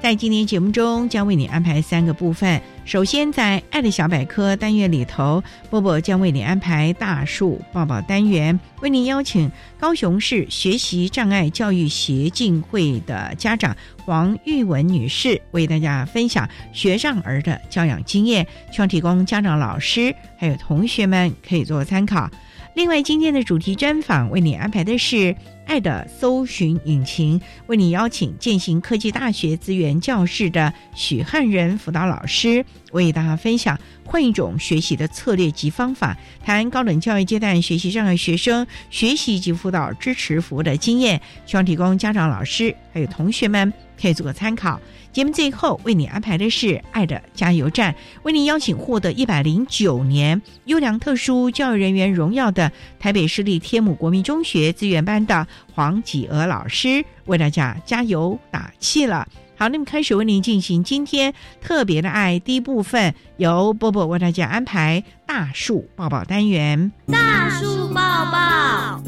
[0.00, 2.60] 在今天节目中，将为你安排三个部分。
[2.84, 22.30] 首先，在“爱的小百科”单元里头，波波将为你安排大树抱抱单元，为您邀请高雄市学习障碍教育协进会的家长黄玉文女士，为大家分享学障儿的教养经验，希望提供家长、老师还有同学们可以做参考。
[22.74, 25.34] 另外，今天的主题专访为你安排的是。
[25.68, 33.78] 爱的搜寻引擎为你邀请践行科技大学资源教室的许汉仁辅导老师，为大家分享
[34.08, 44.80] 换一种学习的策略及方法，谈高等教育阶段学习障碍学生学习及辅导支持服务的经验，希望提供家长、老师还有同学们可以做个参考。
[45.12, 47.94] 节目最后为你安排的是“爱的加油站”，
[48.24, 59.28] 为你邀请获得一百零九年优良特殊教育人员荣耀的台北市立天母国民中学资源班的黄启娥老师，为大家加油打气了。
[59.58, 66.92] 好，那么开始为您进行今天特别的爱第一部分，由波波为大家安排大树抱抱单元。
[67.08, 69.02] 大树抱抱，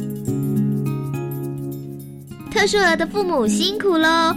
[2.50, 4.34] 特殊儿的父母辛苦喽。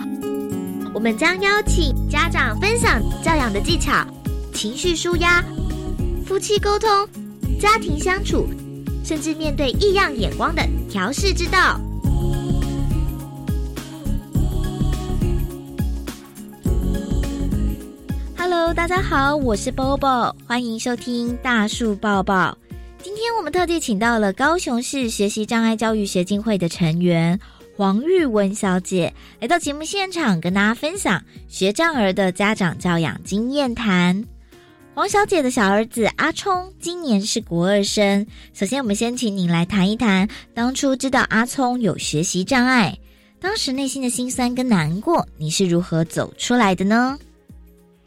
[0.94, 4.06] 我们将邀请家长分享教养的技巧、
[4.54, 5.44] 情绪舒压、
[6.28, 6.88] 夫妻沟通、
[7.60, 8.48] 家庭相处，
[9.04, 11.82] 甚至面对异样眼光的调试之道。
[18.46, 22.58] Hello，大家好，我是 Bobo，欢迎收听大树抱抱。
[23.02, 27.40] 今天我们特地请到了高雄市学习障碍教育协进会的成员。
[27.78, 34.26] 黄玉文小姐来到节目现场，跟大家分享学障儿的家长教养经验谈。
[34.94, 38.28] 黄小姐的小儿子阿聪今年是国二生。
[38.54, 43.00] 首先，我们先请您来谈一谈当初知道阿聪有学习障碍，
[43.40, 47.18] 当时内心的辛酸跟难过，你是如何走出来的呢？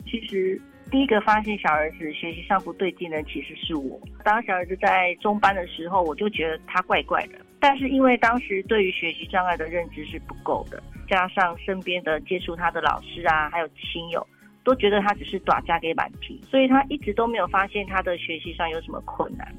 [0.06, 4.00] 其实，第一个发现小儿子学习上不对劲的，其实是我。
[4.24, 7.38] 当小儿子在中班的时候，我就觉得他怪怪的。
[7.58, 14.24] 但是因为当时对于学习障碍的认知是不够的，加上身边的接触他的老师啊，还有亲友，
[14.62, 19.52] 都觉得他只是短加给满皮，所以他一直都没有发现他的学习上有什么困难。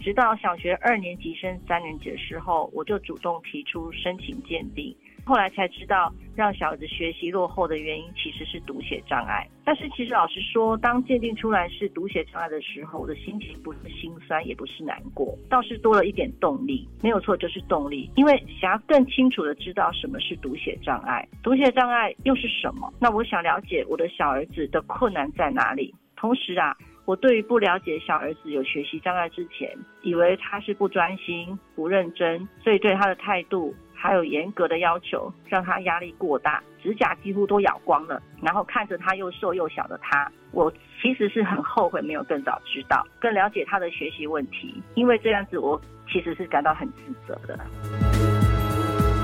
[0.00, 4.94] 直到小学二年级升三年级的时候，我就主动提出申请鉴定。
[5.28, 9.46] 后来才知道，让小孩子学习落后的原因其实是读写障碍。
[9.62, 16.88] 但是其实老实说，当鉴定出来是读写障碍的时候，我的心情不是心酸，也不是难过，倒是多了一点动力。
[17.02, 18.10] 没有错，就是动力。
[18.16, 22.90] 因为想要更清楚的知道什么是读写障碍，读写障碍又是什么？
[22.98, 25.94] 那我想了解我的小儿子的困难在哪里。
[26.16, 26.74] 同时啊，
[27.04, 29.70] 我对于不了解小儿子有学习障碍之前，
[30.02, 33.74] 以为他是不专心、不认真，所以对他的态度。
[34.00, 38.22] 还有严格的要求，让他压力过大，指甲几乎都咬光了。
[38.40, 40.72] 然后看着他又瘦又小的他，我
[41.02, 44.80] 其实是很后悔没有更早知道，更了解他的学习问题。
[44.94, 47.58] 因为这样子，我其实是感到很自责的。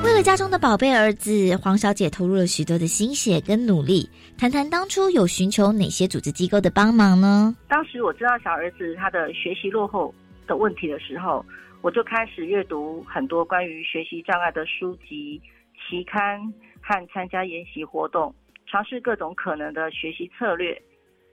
[0.05, 4.11] 为了家中的宝贝儿子，黄小姐投入了许多的心血跟努力。
[4.37, 7.55] 谈谈当初有寻求哪些组织机构的帮忙呢？
[7.69, 10.13] 当时我知道小儿子他的学习落后
[10.49, 11.47] 的问题的时候。
[11.85, 15.39] 我就开始阅读很多关于学习障碍的书籍、
[15.77, 16.41] 期刊
[16.81, 18.35] 和参加研习活动，
[18.67, 20.81] 尝试各种可能的学习策略，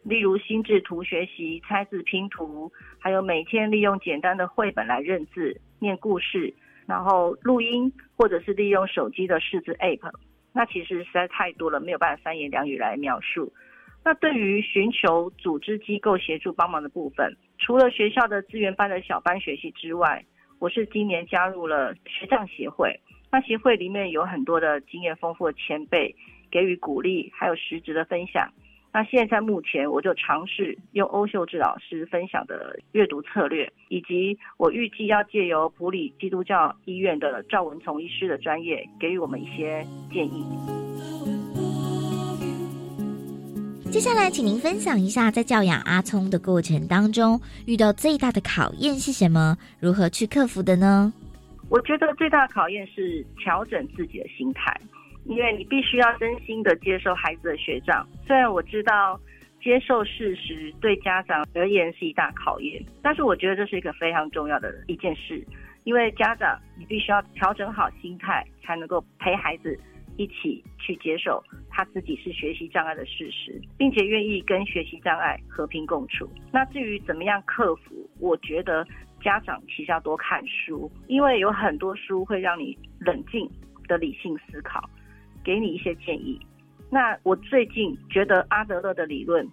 [0.03, 2.69] 例如心智图学习、猜字拼图，
[2.99, 6.53] 还有每天利用简单的绘本来认字、念故事，
[6.85, 10.11] 然后录音，或者是利用手机的识字 App。
[10.51, 13.53] 那其实实在太多了，没有办法三言两语来描述。
[14.03, 20.25] 那对于寻求组织机构协助帮忙的部分，除了学校的资源班的小班学习之外，
[20.61, 22.95] 我是今年加入了学障协会。
[23.31, 26.15] 那协会里面有很多的经验丰富的前辈
[26.51, 28.47] 给予鼓励，还有实质的分享。
[28.93, 40.45] 那现在目前我就尝试用欧秀智老师分享的阅读策略，以及我预计要借由普里基督教医院的赵文从医师的专业，给予我们一些建议。
[43.91, 49.57] 接下来，请您分享一下在教养阿聪的过程当中遇到最大的考验是什么？
[49.81, 51.11] 如何去克服的呢？
[51.69, 54.73] 我觉得最大的考验是调整自己的心态。
[55.25, 59.19] 因为你必须要真心的接受孩子的学长，虽然我知道
[59.61, 65.45] 接受事实对家长而言是一大考验，但是我觉得这是一个非常重要的一件事。
[65.83, 69.77] 因为家长你必须要调整好心态，才能够陪孩子
[70.21, 76.29] 一起去接受他自己是学习障碍的事实，并且愿意跟学习障碍和平共处。
[76.51, 78.85] 那至于怎么样克服，我觉得
[79.21, 83.49] 家长其实要多看书，因为有很多书会让你冷静
[83.87, 84.89] 的理性思考。
[85.43, 86.39] 给你一些建议。
[86.91, 89.43] 那我最近觉得阿德勒的理论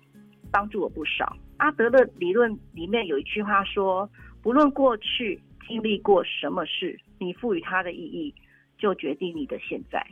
[0.53, 1.35] 帮助我不少。
[1.57, 4.07] 阿德勒理论里面有一句话说
[4.45, 8.35] ：“不论过去经历过什么事，你赋予它的意义，
[8.77, 10.07] 就决定你的现在。”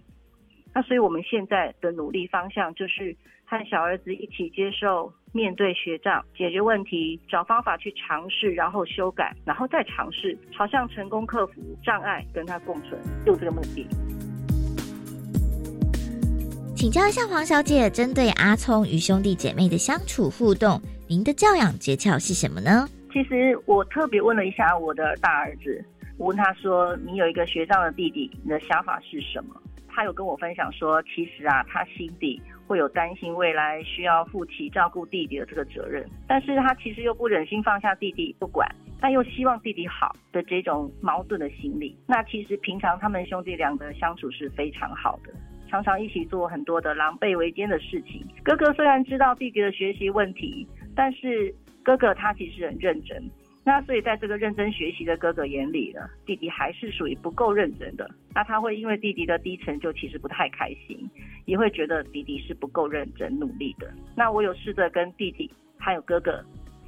[0.76, 13.87] 那所以我们现在的努力方向就是和小儿子一起接受、面对学障、解决问题、找方法去尝试，然后修改，然后再尝试，朝向成功克服障碍，跟他共存，就这个目的。
[16.75, 22.87] 请教一下黄小姐，针对阿聪与兄弟姐妹的相处互动，您的教养诀窍是什么呢？
[23.14, 25.82] 其实我特别问了一下我的大儿子，
[26.19, 29.58] 我问他说：“你有一个学长的弟弟，你的想法是什么？”
[29.96, 38.69] 他有跟我分享说：“其实啊，他心底会有担心未来需要负起照顾弟弟的这个责任，但是他其实又不忍心放下弟弟不管，
[39.00, 41.96] 但又希望弟弟好的这种矛盾的心理。
[42.06, 45.32] 那其实平常他们兄弟两个相处是非常好的。”
[45.66, 48.25] 常常一起做很多的狼狈为奸的事情。
[48.44, 50.64] 哥哥虽然知道弟弟的学习问题，
[50.94, 51.52] 但是
[51.82, 53.20] 哥哥他其实很认真。
[53.66, 58.08] 那所以在这个认真学习的哥哥眼里呢，弟弟还是属于不够认真的。
[58.32, 60.96] 那他会因为弟弟的低成就，其实不太开心，
[61.46, 63.92] 也会觉得弟弟是不够认真努力的。
[64.14, 66.44] 那我有试着跟弟弟还有哥哥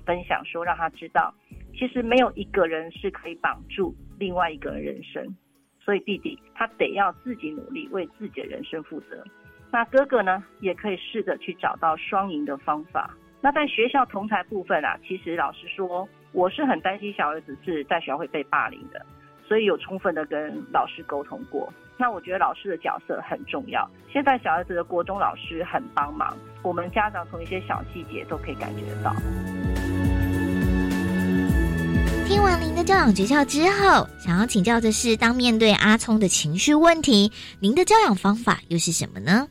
[0.06, 1.34] 分享说，让他知道，
[1.74, 5.36] 其实没有一个人是可以绑住另外一个人人生。
[5.80, 9.24] 所以弟弟他得要自己努力，为自己的人生负责。
[9.72, 13.16] 那哥哥呢，也可以试着去找到双赢的方法。
[13.40, 16.08] 那在学校同台部分啊，其实老实说，
[16.38, 19.04] 我是很担心小儿子是在学校会被霸凌的，
[19.48, 21.68] 所以有充分的跟老师沟通过。
[21.96, 23.90] 那我觉得老师的角色很重要。
[24.08, 29.12] 现在小儿子的国中老师很帮忙，我们家长从一些小细节都可以感觉得到。
[32.24, 39.48] 听完您的教养诀窍之后，想要请教的是，当面对阿聪的情绪问题，您的教养方法又是什么呢？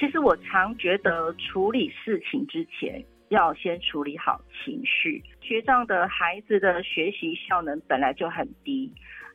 [0.00, 5.22] 其实我常觉得，处理事情之前要先处理好情绪。
[5.40, 8.90] 学障的孩子的学习效能本来就很低，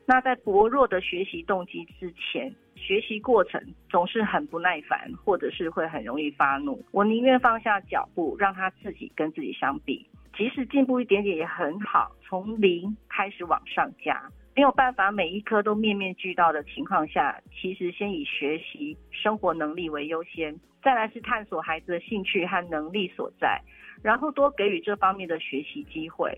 [0.06, 6.82] 那在薄弱的学习动机之前，学习过程总是很不耐烦，或者是会很容易发怒。
[6.92, 10.06] 我宁愿放下脚步，让他自己跟自己相比。
[10.34, 23.60] 即使进步一点点也很好，从零开始往上加，没有办法每一科都面面俱到的情况下，其实先以学习生活能力为优先，再来是探索孩子的兴趣和能力所在，
[24.02, 26.30] 然后多给予这方面的学习机会。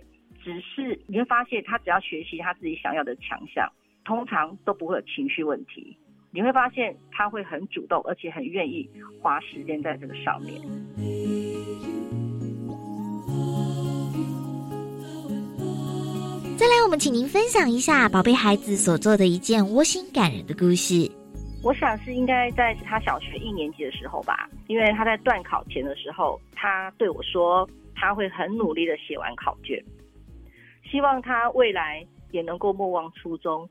[0.45, 3.71] 只是你会发现，他只要学习他自己想要的强项，
[4.05, 5.97] 通常都不会有情绪问题。
[6.33, 8.89] 你会发现他会很主动，而且很愿意
[9.21, 10.61] 花时间在这个上面。
[16.57, 21.09] 再来，我们请您分享一下宝贝孩子所做的一件窝心感人的故事。
[21.65, 29.81] 我想是应该在他小学一年级的时候吧，因为他在断考前的时候，他对我说他会很努力的写完考卷，
[30.91, 33.69] 希望他未来也能够莫忘初衷，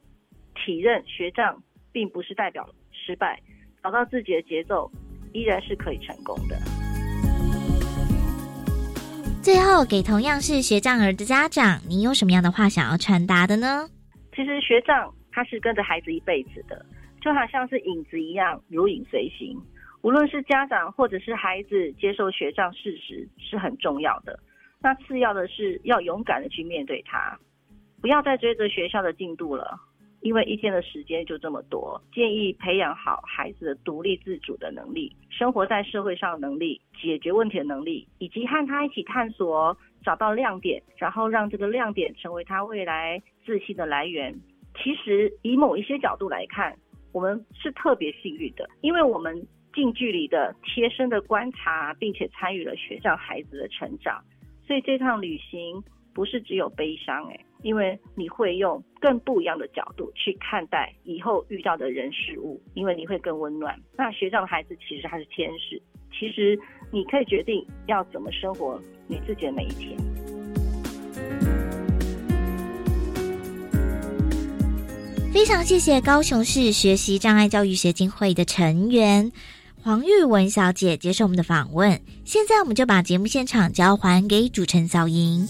[0.56, 3.38] 体认学障并不是代表失败，
[3.84, 4.90] 找到自己的节奏，
[5.34, 6.58] 依然是可以成功的。
[9.44, 13.90] 最后，给同样是学障儿的家长，你有什么样的话想要传达的呢？
[14.34, 16.86] 其实学障他是跟着孩子一辈子的，
[17.22, 19.58] 就好像是影子一样，如影随形。
[20.02, 24.40] 无论是家长或者是孩子接受学障事实是很重要的。
[24.82, 27.38] 那次要的是要勇敢的去面对它，
[28.02, 29.80] 不要再追着学校的进度了，
[30.22, 32.02] 因为一天的时间就这么多。
[32.12, 44.34] 建议培养好孩子的独立自主的能力、生活在社会上能力、解决问题的能力，以及和他一起探索、找到亮点，然后让这个亮点成为他未来自信的来源。
[44.82, 46.76] 其实以某一些角度来看，
[47.12, 54.24] 我们是特别幸运的，因为我们近距离的、贴身的观察，并且参与了学长孩子的成长。
[54.66, 63.78] 所以这趟旅行不是只有悲伤哎，因为你会用更不一样的角度去看待以后遇到的人事物，因为你会更温暖。
[63.98, 66.58] 那学长的孩子其实他是天使，其实
[66.92, 70.11] 你可以决定要怎么生活你自己的每一天。
[75.34, 79.32] 非常谢谢高雄市学习障碍教育协进会的成员。
[79.82, 85.48] 黄玉文小姐接受我们的访问，现在我们就把节目现场交还给主持人小莹。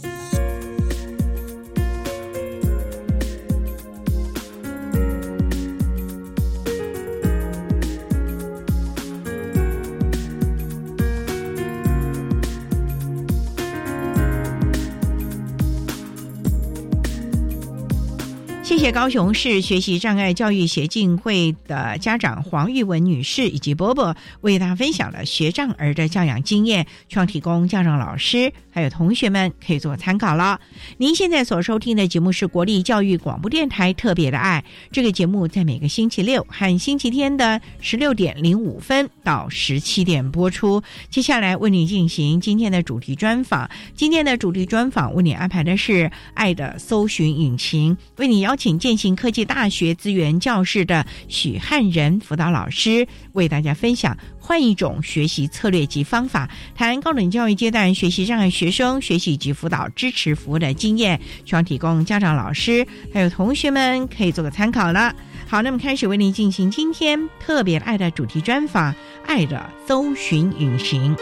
[18.82, 30.60] 谢高雄市学习障碍教育协进会的家长黄玉文女士以及波波为大家分享了学障儿的教养经验，希望提供家长、老师还有同学们可以做参考了。
[30.98, 40.82] 您现在所收听的节目是国立教育广播电台特别的爱，这个节目在每个星期六和星期天的十六点零五分到十七点播出。
[41.12, 48.92] 接下来为你进行今天的主题专访，今天的主题专访为你安排的是爱的搜寻引擎，为你邀请请。
[48.92, 65.16] 建行科技大学资源教室的许汉仁辅导老师为大家分享换一种学习策略及方法，谈高等教育阶段学习障碍学生学习及辅导支持服务的经验，希望提供家长、老师还有同学们可以做个参考了。
[65.48, 68.94] 好，那么开始为您进行今天特别爱的主题专访，
[69.26, 71.16] 爱的搜寻引擎。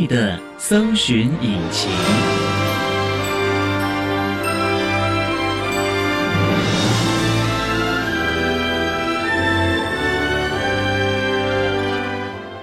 [0.00, 1.90] 爱的搜寻引擎。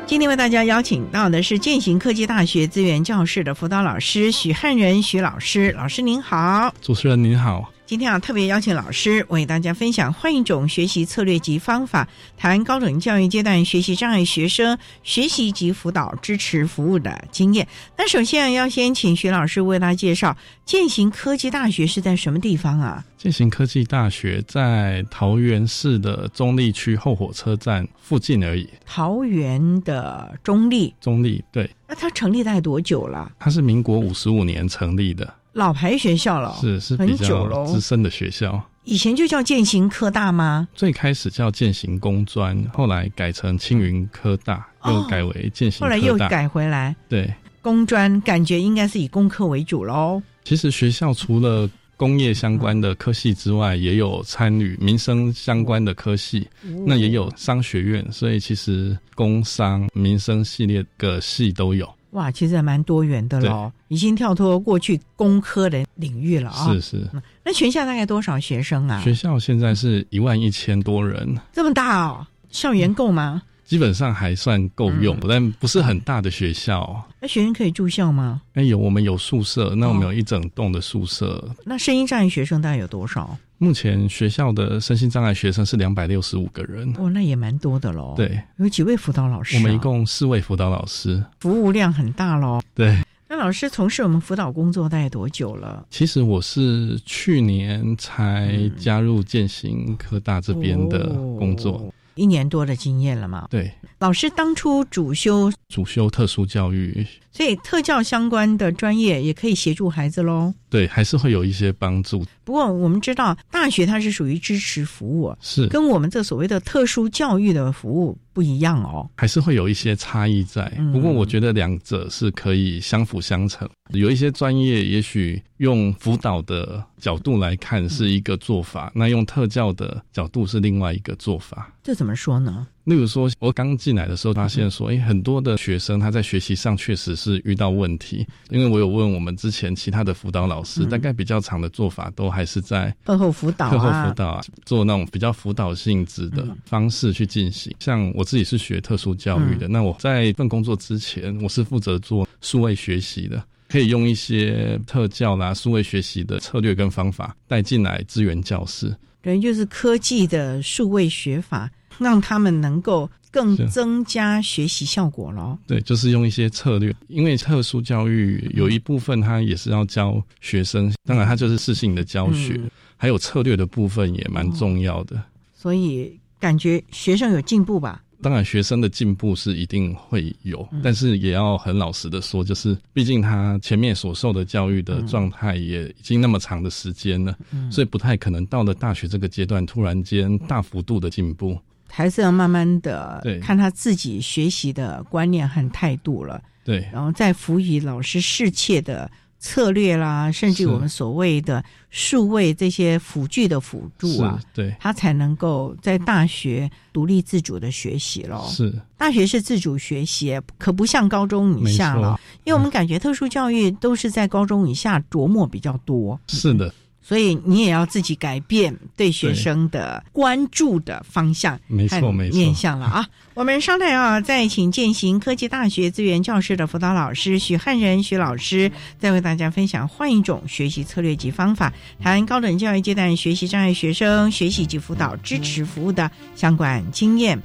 [0.07, 7.71] 今天为大家邀请到的是践行科技大学资源教室的辅导老师许汉仁许老师，老师您好，主持人您好。
[7.87, 17.65] 今天啊，特别邀请老师为大家分享换一种学习策略及方法，谈高等教育阶段学习障碍学生学习及辅导支持服务的经验。
[17.97, 23.05] 那首先要先请徐老师为大家介绍建行科技大学是在什么地方啊？
[23.17, 28.67] 建行科技大学在桃园市的中立区后火车站附近而已。
[28.85, 31.69] 桃园的中立，中立对。
[31.87, 33.31] 那它成立在多久了？
[33.39, 35.33] 它是民国五十五年成立的。
[35.57, 38.63] 老牌学校了，是是比较资深的学校。
[38.83, 40.67] 以前就叫建行科大吗？
[40.75, 45.81] 最开始叫建行工专，后来改成青云科大，又改为建行。
[45.81, 46.95] 后来又改回来。
[47.09, 50.21] 对，工专感觉应该是以工科为主喽。
[50.43, 56.47] 其实学校除了工业相关的科系之外，也有参与民生相关的科系，
[56.85, 61.91] 那也有商学院，所以其实工商民生系列的系都有。
[62.17, 66.73] 哇，其实还蛮多元的了，已经跳脱过去工科的领域了啊。
[66.73, 67.07] 是是，
[67.43, 68.99] 那全校大概多少学生啊？
[69.01, 73.43] 学校现在是一万一千多人，这么大哦，校园够吗？
[73.67, 77.03] 基本上还算够用，但不是很大的学校。
[77.19, 78.41] 那学生可以住校吗？
[78.53, 81.53] 哎，有，我们有宿舍，那我们有一整栋的宿舍。
[81.65, 83.37] 那声音障碍学生大概有多少？
[83.57, 88.13] 目前学校的身心障碍学生是两百六十五个人，哦，那也蛮多的喽。
[88.15, 89.57] 对，有几位辅导老师？
[89.57, 92.61] 我们一共四位辅导老师，服务量很大喽。
[92.73, 95.85] 对，那老师从事我们辅导工作大概多久了？
[95.89, 101.93] 其实我是去年才加入建行科大这边的工作。
[102.17, 103.47] 一年多的经验了嘛？
[103.49, 107.05] 对，老师当初主修主修特殊教育，
[107.37, 110.51] 所以特教相关的专业也可以协助孩子喽。
[110.71, 112.25] 对，还是会有一些帮助。
[112.43, 120.67] 不过我们知道，大学它是属于支持服务，是跟我们这所谓的特殊教育的服务不一样哦，还是会有一些差异在。
[120.91, 123.69] 不过我觉得两者是可以相辅相成。
[123.91, 131.71] 有一些专业也许用辅导的角度来看是一个做法，那用特教的角度是另外一个做法。
[131.83, 132.65] 这怎么说呢？
[132.87, 147.75] 例如说，我刚进来的时候发现说，哎，很多的学生他在学习上确实是遇到问题，因为我有问我们之前其他的辅导老师，大概比较长的做法都还是在课后辅导、课后辅导啊，做那种比较辅导性质的方式去进行。
[147.77, 158.95] 像我自己是学特殊教育的，那我在份工作之前，我是负责做数位学习的，可以用一些特教啦、数位学习的策略跟方法带进来支援教室。
[159.21, 161.69] 等于就是科技的数位学法。
[161.99, 165.57] 让他们能够更增加学习效果咯。
[165.67, 172.59] 对，就是用一些策略，因为特殊教育有一部分它也是要教学生，当然它就是适性的教学，
[172.95, 175.21] 还有策略的部分也蛮重要的。
[175.53, 178.03] 所以感觉学生有进步吧？
[178.19, 187.37] 当然，学生的进步是一定会有，但是也要很老实的说，就是毕竟他前面所受的教育的状态也已经那么长的时间了，
[187.69, 191.55] 所以不太可能到了大学这个阶段突然间大幅度的进步。
[191.89, 208.47] 还是要慢慢的看他自己学习的观念和态度了，对，然后再辅以老师适切的策略啦，甚至我们所谓的数位这些辅具的辅助啊，对，他才能够在大学独立自主的学习咯。
[208.49, 216.19] 是，大学是自主学习，可不像高中以下了，因为我们感觉特殊教育都是在高中以下琢磨比较多。
[216.27, 216.73] 是的。
[217.07, 223.07] 所以你也要自己改变对学生的关注的方向，没错没错，面向了啊！
[223.33, 231.71] 我们稍待啊，再请践行科技大学资源教室的辅导老师许汉仁许老师，再为大家分享换一种学习策略及方法，
[232.01, 237.39] 谈高等教育阶段学习障碍学生学习及辅导支持服务的相关经验。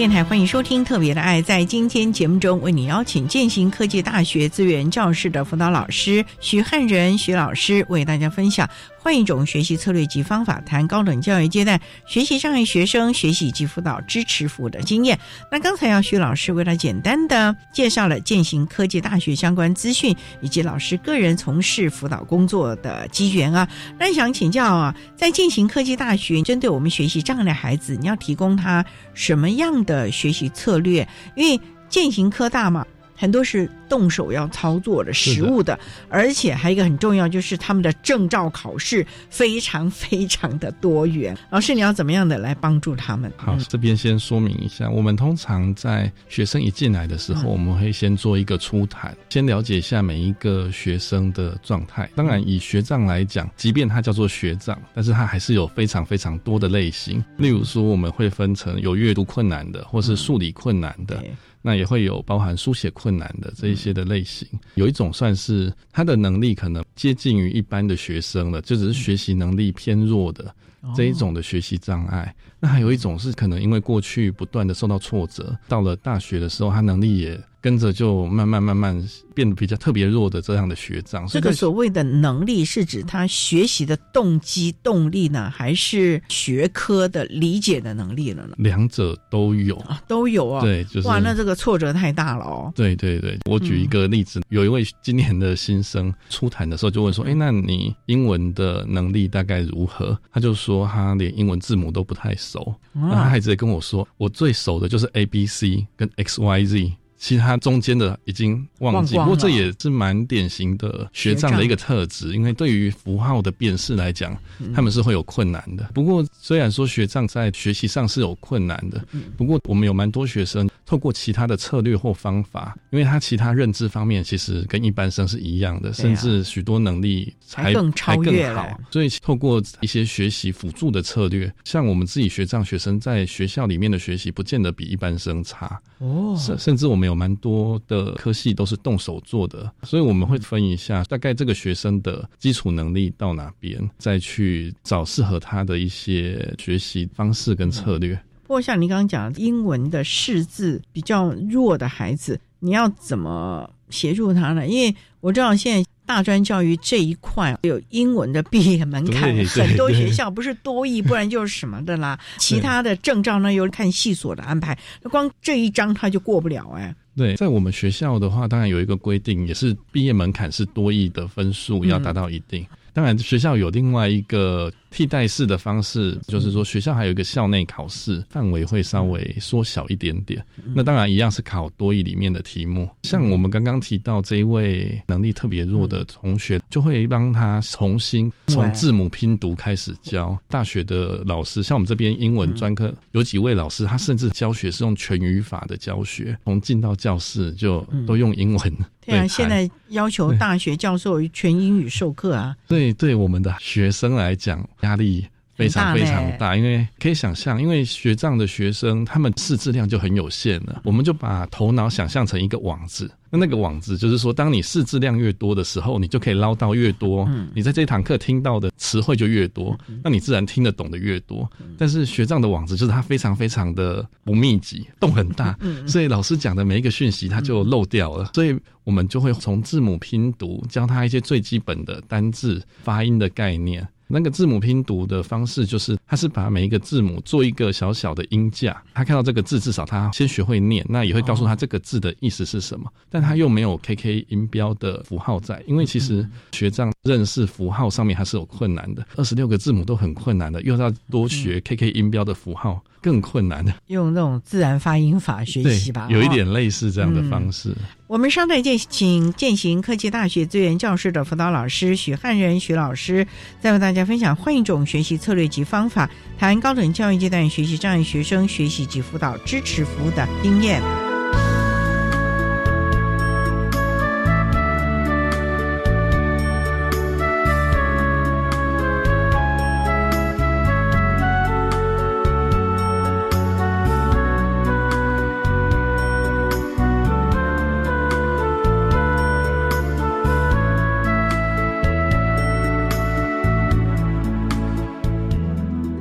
[0.00, 1.42] 电台欢迎收听《特别的爱》。
[1.44, 8.66] 在今天节目中，为你邀请建行科技大学资源教室的辅导老师徐汉仁徐老师，为大家分享。
[9.10, 15.18] 换一种学习策略及方法，谈高等教育阶段学习障碍学生学习及辅导支持服务的经验。
[15.50, 23.68] 那刚才要徐老师为了简单的介绍了践行科技大学相关资讯，以及老师个人从事辅导工作的机缘啊。
[23.98, 31.08] 那想请教啊，在践行科技大学针对我们学习障碍的孩子，你要提供他什么样的学习策略？
[31.34, 32.86] 因为践行科大嘛。
[33.20, 35.78] 很多是动手要操作的实物的，
[36.08, 41.36] 而且还有一个很重要，就是他们的证照考试非常非常的多元。
[41.50, 43.30] 老师，你要怎么样的来帮助他们？
[43.36, 52.08] 好，这边先说明一下，我们通常在学生一进来的时候，我们会先做一个初谈，先了解一下每一个学生的状态。
[52.16, 57.22] 当然，以学障来讲，即便他叫做学障，但是他还是有非常非常多的类型。
[57.36, 61.22] 例如说，我们会分成有阅读困难的，或是数理困难的。
[61.62, 70.54] 那也会有包含书写困难的这一些的类型，有一种算是他的能力可能接近于一般的学生了，就只是学习能力偏弱的
[70.96, 72.34] 这一种的学习障碍。
[72.58, 81.26] 那还有一种是可能因为过去不断的受到挫折，到了大学的时候他能力也跟着就慢慢慢慢变得比较特别弱的这样的学长。
[81.28, 88.54] 这个所谓的能力是指他学习的动机、动力呢，还是学科的理解的能力了呢？
[88.58, 90.62] 两者都有啊，都有啊。
[90.62, 92.72] 对，就是哇，那这个挫折太大了哦。
[92.74, 114.34] 对对对，我举一个例子，有一位今年的新生初谈的时候就问说：“哎，那你英文的能力大概如何？”他就说他连英文字母都不太熟，那他还直接跟我说：“我最熟的就是 A B C 跟 X Y Z。”其他中间的已经忘记，不过这也是蛮典型的学障的一个特质，因为对于符号的辨识来讲，
[114.74, 115.90] 他们是会有困难的。
[115.92, 119.04] 不过虽然说学障在学习上是有困难的，
[119.36, 128.66] 不过我们有蛮多学生透过其他的策略或方法，因为他其他认知方面其实跟一般生是一样的，甚至许多能力还更超越好。
[128.90, 148.14] 所以透过一些学习辅助的策略，像我们自己学障学生在学校里面的学习，不见得比一般生差哦，甚甚至我们有蛮多的科系都是动手做的，所以我们会分一下，大概这个学生的基础能力到哪边，再去找适合他的一些学习方式跟策略。
[148.44, 154.66] 不过像你刚刚讲，英文的识字比较弱的孩子，你要怎么协助他呢？
[154.66, 155.88] 因为我知道现在。
[156.10, 162.18] 大专教育这一块有英文的毕业门槛，很多学校不是多译，不然就是什么的啦。
[162.36, 166.92] 其他的证照呢，又看系所的安排，那光这一章他就过不了哎。
[167.16, 172.66] 对，在我们学校的话，当然有一个规定，也是毕业门槛是多译的分数要达到一定。
[172.92, 174.68] 当然，学校有另外一个。
[174.90, 180.44] 替代式的方式，就是说学校还有一个校内考试，范围会稍微缩小一点点。
[180.74, 182.88] 那当然一样是考多义里面的题目。
[183.02, 190.36] 像我们刚刚提到这一位能力特别弱的同学，就会帮他重新从字母拼读开始教。
[190.48, 198.72] 大学的老师，像我们这边英文专科有几位老师，他甚至教学是用全语法的教学，从进到教室就都用英文。
[199.06, 202.54] 对啊，现在要求大学教授全英语授课啊。
[202.68, 204.68] 对，对我们的学生来讲。
[204.82, 210.80] 压力非常非常大，因为可以想象，因为学障的学生他们识字量就很有限了。
[210.84, 217.28] 我们就把头脑想象成一个网子，那那个网子就是说，当你识字量越多的时候，你就可以捞到越多。
[217.54, 221.46] 你在这堂课听到的词汇就越多，那你自然听得懂的越多。
[221.76, 225.54] 但是学障的网子就是它非常非常的不密集，洞很大，
[225.86, 228.30] 所以老师讲的每一个讯息它就漏掉了。
[228.32, 233.86] 所以我们就会从字母拼读教他一些最基本的单字发音的概念。
[234.12, 242.92] 那个字母拼读的方式，就是他是把每一个字母做一个小小的音架，他看到这个字，至少他先学会念，那也会告诉他这个字的意思是什么。
[243.08, 252.82] 但他又没有 K K 音标的符号在，因为其实学障认识符号上面还是有困难的，二十六个字母都很困难的，又要多学 K K 音标的符号。
[253.02, 257.74] 更困难的，用那种自然发音法学习吧，有一点类似这样的方式。
[258.06, 263.26] 我们稍待见，请践行科技大学资源教室的辅导老师许汉仁许老师，
[263.60, 271.09] 再为大家分享换一种学习策略及方法，谈高等教育阶段学习障碍学生学习及辅导支持服务的经验。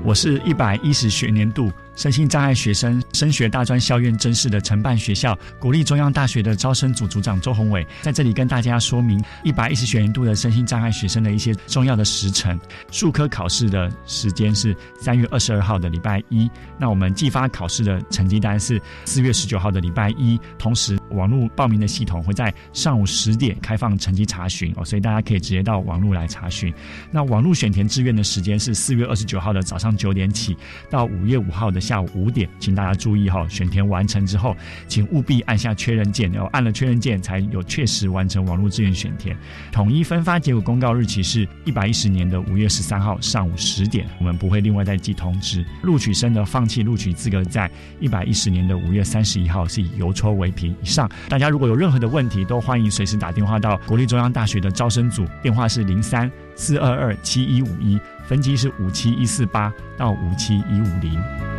[0.10, 12.58] 我是一百一十学年度身心障碍学生升学大专校院真试的承办学校国立中央大学的招生组组长周宏伟，在这里跟大家说明一百一十学年度的身心障碍学生的一些重要的时程。
[12.90, 26.74] 数科考试的时间是三月二十二号的礼拜一，那我们寄发考试的成绩单是四月十九号的礼拜一，同时网络报名的系统会在上午十点开放成绩查询哦，所以大家可以直接到网络来查询。
[27.12, 29.90] 那网络选填志愿的时间是四月二十九号的早上。
[30.00, 30.56] 九点起
[30.90, 34.56] 到五月五号的下午五点，请大家注意哈，选填完成之后，
[34.88, 39.36] 请务必按下确认键，要按了确认键才有确实完成网络志愿选填。
[39.72, 45.66] 统一分发结果公告日期是一百一十年的五月十三号上午十点，我们不会另外再寄通知。
[45.82, 47.68] 录取生的放弃录取资格在
[48.00, 50.70] 一百一十年的五月三十一号是以邮戳为凭。
[50.84, 58.00] 以上，大家如果有任何的问题，都欢迎随时打电话到国立中央大学的招生组，电话是零三四二二七一五一。
[58.28, 61.59] 分机是五七一四八到五七一五零。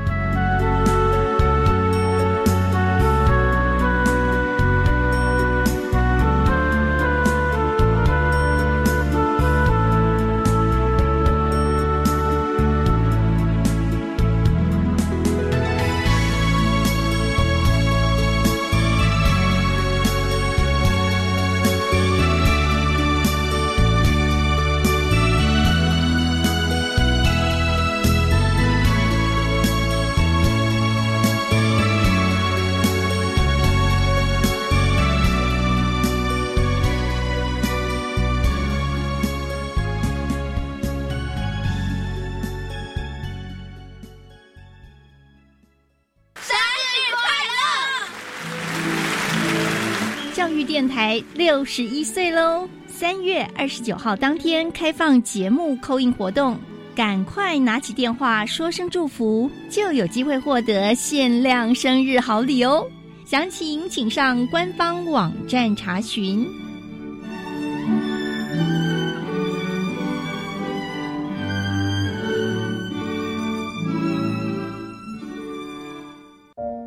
[51.60, 52.66] 六十一岁喽！
[52.86, 56.56] 三月二十九号当天开放节目扣印活动，
[56.94, 62.86] 赶快拿起电话说声祝福，就有机会获得限量生日好礼哦！
[63.26, 66.48] 详情请上官方网站查询。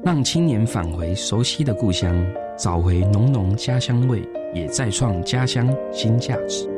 [0.04, 2.26] 让青年返回熟悉的故乡，
[2.58, 6.70] 找回浓浓家乡味，也再创家乡新价值。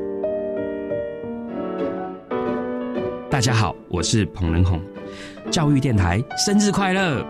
[3.29, 4.79] 大家好，我是彭仁宏，
[5.51, 7.25] 教育电台生日快乐！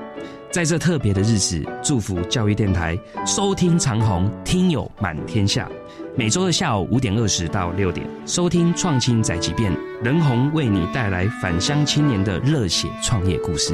[0.52, 5.68] 在这特别的日子，祝福教育电台收听长虹，听友满天下。
[6.16, 13.74] 每周的下午五点二十到六点，收听创新载即变，仁宏为你带来返乡青年的热血创业故事。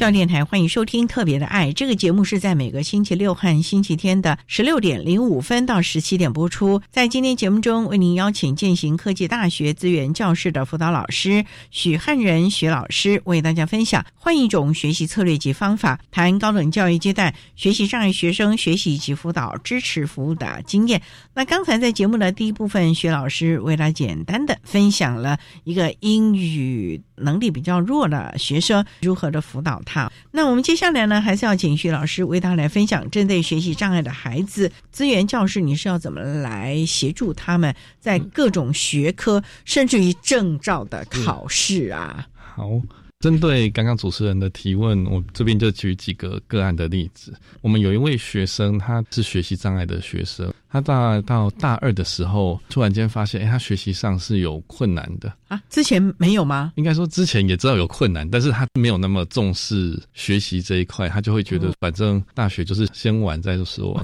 [0.00, 6.80] 教电台欢迎收听《特别的爱》这个节目，是在每个星期六和星期天的十六点零五分到十七点播出。
[6.90, 21.02] 在今天节目中，为您邀请建行科技大学资源教室的辅导老师许汉仁许老师，为大家分享换一种学习策略及方法，谈高等教育阶段学习障碍学生学习及辅导支持服务的经验。
[21.34, 29.80] 那刚才在节目的第一部分，许老师为大家简单的分享了一个英语 能力比较弱的学生如何的辅导。
[29.86, 42.26] 他，那我们接下来呢，还是要请徐老师为大家来分享针对学习障碍的孩子，资源教室你是要怎么来协助他们在各种学科，甚至于证照的考试啊？
[42.36, 42.80] 好。
[43.20, 47.34] 针对刚刚主持人的提问，我这边就举几个个案的例子。
[47.60, 55.60] 我们有一位学生，他是学习障碍的学生，他大到大二的时候，突然间发现，哎，他学习上是有困难的啊。
[55.68, 56.72] 之前没有吗？
[56.76, 64.02] 应该说之前也知道有困难，但是他没有那么重视学习这一块，他就会觉得反正大学就是先玩再说。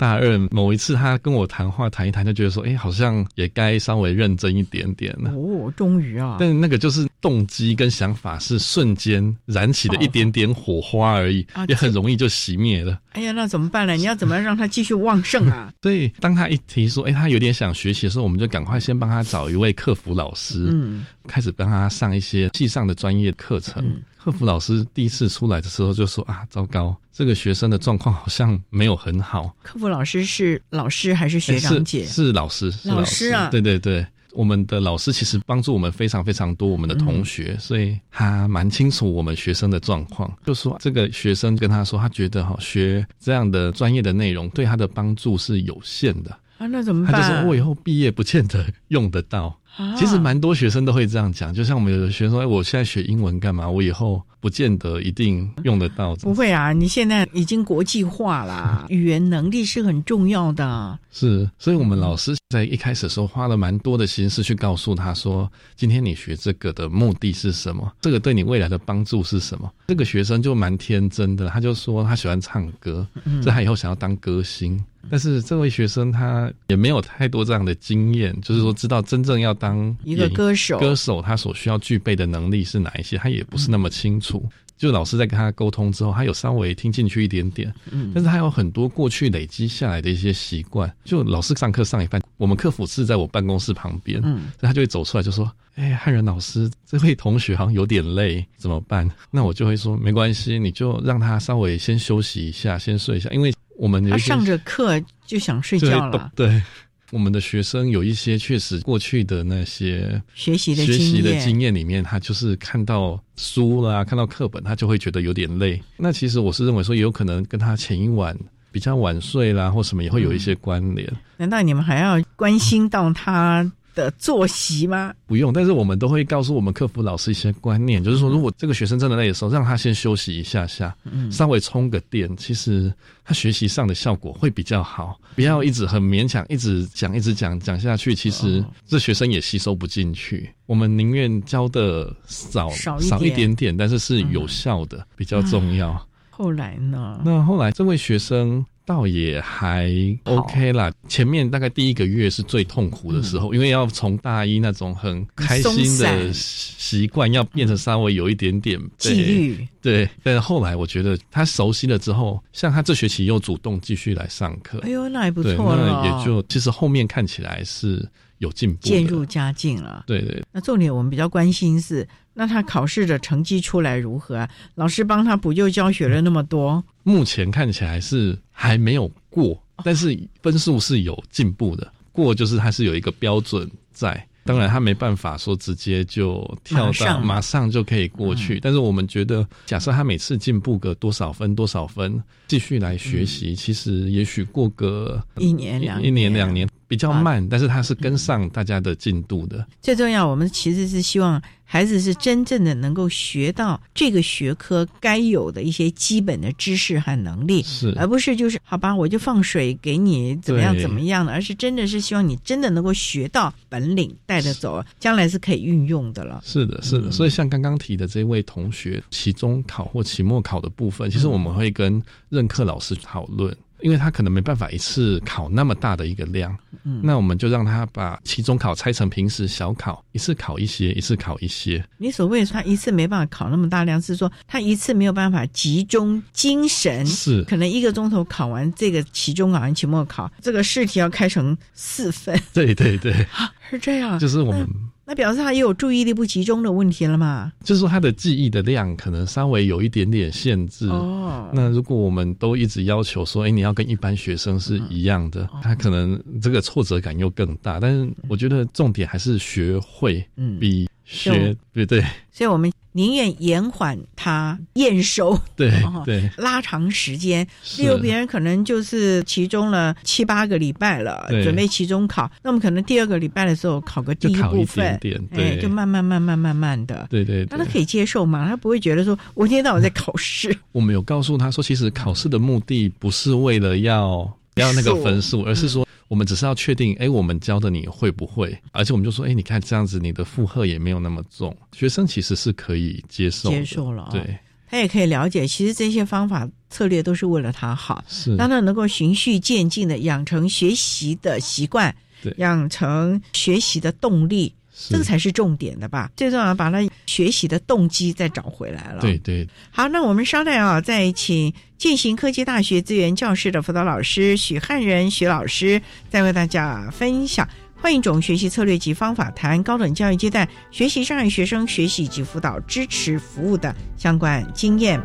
[0.00, 5.30] 大二某一次，他跟我谈话谈一谈，就觉得说，哎，好像也该稍微认真一点点了。
[5.32, 6.38] 哦，终于啊！
[6.40, 12.98] 但那个就是动机跟想法是瞬间燃起的一点点火花而已，也很容易就熄灭了。
[13.12, 13.92] 哎呀，那怎么办呢？
[13.92, 15.70] 你要怎么让他继续旺盛啊？
[15.82, 23.84] 所以，当他一提说，哎，他有点想学习的时候，我们就赶快先帮他找一位客服老师，嗯，开始帮他上一些系上的专业课程。
[24.16, 32.02] 客服老师第一次出来的时候就说：“啊，糟糕，这个学生的状况好像没有很好。”客服老师是老师还是学长姐？
[32.06, 33.50] 是老师，老师啊！
[33.50, 40.34] 对对对，我们的老师其实帮助我们非常非常多，我们的同学，所以他蛮清楚我们学生的状况。
[40.46, 47.20] 就说这个学生跟他说，他觉得哈学这样的专业的内容对他的帮助是有限的啊，那怎么办？
[47.20, 49.60] 他就说我以后毕业不见得用得到。
[49.98, 53.68] 其实蛮多学生都会这样讲，就像我们有的学生说：“哎，我现在学英文干嘛？
[53.68, 60.98] 我以后不见得一定用得到。”不会啊，你现在已经国际化啦， 语言能力是很重要的。
[61.10, 67.90] 是，所以我们老师在一开始的时候花了蛮多的心思去告诉他说：“今天你学这个的目的是什么？
[68.00, 73.06] 这个对你未来的帮助是什么？”这个学生就蛮天真的，他就说他喜欢唱歌，
[73.42, 74.82] 所以他以后想要当歌星。
[75.10, 84.44] 但是这位学生他也没有太多这样的经验，就是说知道真正要当一个歌手，歌手他所需要具备的能力是哪一些，他也不是那么清楚。
[84.76, 90.90] 就老师在跟他沟通之后，他有稍微听进去一点点，嗯，但是他有很多过去累积下来的一些习惯。
[91.04, 106.62] 就老师上课上一半，我们客服是在我办公室旁边，嗯，所以他就会走出来就说：“哎，汉仁老师，这位同学好像有点累，怎么办？”那我就会说：“没关系，你就让他稍微先休息一下，先睡一下，因为我们他上着课就想睡觉了。”对，
[107.10, 115.80] 我们的学生有一些确实过去的那些学习的学习的经验里面，他就是看到书啦，看到课本，他就会觉得有点累。
[115.96, 118.36] 那其实我是认为说，也有可能跟他前一晚。
[118.72, 121.12] 比较晚睡啦，或什么也会有一些关联。
[121.36, 123.68] 难道你们还要关心到他
[124.00, 125.12] 的作息吗？
[125.26, 130.96] 不用，但是我们都会告诉我们客服老师一些观念，就是说，如果这个学生真的累的时候，让他先休息一下下，
[131.30, 132.92] 稍微充个电，其实
[133.24, 135.20] 他学习上的效果会比较好。
[135.34, 140.50] 不要一直很勉强，一直讲，一直讲讲下去，其实这学生也吸收不进去。
[140.66, 146.06] 我们宁愿教的少少一点点，但是是有效的，比较重要。
[146.30, 147.20] 后来呢？
[147.22, 149.88] 那后来这位学生倒也还
[150.24, 150.92] OK 啦。
[151.06, 159.68] 前面大概第一个月是最痛苦的时候，因为要从大一那种很开心的习惯，要变成稍微有一点点纪律。
[159.80, 164.80] 对，但是后来我觉得他熟悉了之后，像他这学期又主动继续来上课。
[164.80, 166.04] 哎呦，那还不错了。
[166.04, 168.04] 也就其实后面看起来是
[168.38, 170.02] 有进步，渐入佳境了。
[170.04, 170.42] 对对。
[170.50, 172.08] 那重点我们比较关心是。
[172.32, 174.48] 那他考试的成绩出来如何啊？
[174.76, 181.92] 老师帮他补救教学了那么多，目前看起来是还没有过，但是分数是有进步的。
[182.12, 184.24] 过就是它是有一个标准在。
[184.42, 188.58] 当然，它没办法说直接就跳到马上就可以过去。
[188.58, 199.64] 但是我们觉得，假设他每次进步个多少分多少分，继续来学习，其实也许过个一年两一年两年比较慢，但是它是跟上大家的进度的。
[199.82, 201.40] 最重要，我们其实是希望
[201.72, 214.12] 孩子是真正的能够学到这个学科该有的一些基本的知识和能力，是而不是就是好吧，我就放水给你怎么样怎么样的，而是真的是希望你真的能够学到本领。
[214.26, 216.42] 带着走，将来是可以运用的了。
[216.44, 217.12] 是的，是的。
[217.12, 223.56] 所以像刚刚提的这位同学，期中考或期末考的部分，其实我们会跟任课老师讨论。
[223.82, 231.84] 因为他可能没办法一次考那么大的一个量，嗯，那我们就让他把期中考拆成平时小考，一次考一些，一次考一些。
[231.98, 242.40] 你所谓他一次没办法考那么大量，是说他一次没有办法集中精神，是可能一个钟头考完这个期中考、期末考，这个试题要开成四份。
[242.52, 243.12] 对对对，
[243.70, 244.18] 是这样。
[244.18, 244.68] 就是我们。
[245.10, 247.52] 那表示他也有注意力不集中的问题了嘛？
[247.64, 250.86] 就是说他的记忆的量可能稍微有一点点限制。
[250.86, 257.80] 哦，那如果我们都一直要求说，哎，你要跟一般学生是一样的，他可能这个挫折感又更大。
[257.80, 262.00] 但是我觉得重点还是学会，嗯，比学对对。
[262.30, 262.70] 所以我们。
[262.92, 265.70] 宁愿延缓他验收， 对
[266.04, 267.46] 对，拉长时间。
[267.78, 274.98] 例如别人可能就是其中了七八个礼拜了，准备期中考，那么可能第二个礼拜的时候考个第一部分，
[275.32, 278.48] 哎，就慢慢慢慢慢慢的，对对，那他可以接受嘛？
[278.48, 280.56] 他不会觉得说我一天到晚在考试。
[280.72, 285.86] 我们有告诉他说，其实考试的目的不是为了要要那个分数，而是说。
[286.10, 288.58] 我们只是要确定，哎，我们教的你会不会？
[288.72, 294.36] 而且我们就说，哎，你看这样子，你的负荷也没有那么重，学生其实是可以接受，接受了，对，
[294.68, 298.34] 他也可以了解，其实这些方法策略都是为了他好，是。
[298.34, 304.52] 让他能够循序渐进的养成学习的习惯，对，养成学习的动力。
[304.88, 306.10] 这个才是重点的吧？
[306.16, 309.00] 最重要把他学习的动机再找回来了。
[309.00, 309.46] 对对。
[309.70, 325.00] 好，那我们稍待啊，再请进行科技大学资源教室的辅导老师许汉仁许老师，再为大家分享换一种学习策略及方法，谈高等教育阶段学习障碍学生学习及辅导支持服务的相关经验。